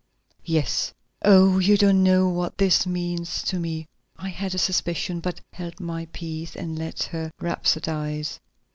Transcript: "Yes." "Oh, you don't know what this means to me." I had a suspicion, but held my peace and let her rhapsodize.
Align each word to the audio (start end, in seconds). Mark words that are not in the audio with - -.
"Yes." 0.45 0.91
"Oh, 1.21 1.59
you 1.59 1.77
don't 1.77 2.01
know 2.01 2.27
what 2.27 2.57
this 2.57 2.87
means 2.87 3.43
to 3.43 3.59
me." 3.59 3.85
I 4.17 4.29
had 4.29 4.55
a 4.55 4.57
suspicion, 4.57 5.19
but 5.19 5.41
held 5.53 5.79
my 5.79 6.07
peace 6.11 6.55
and 6.55 6.75
let 6.75 7.03
her 7.03 7.29
rhapsodize. 7.39 8.39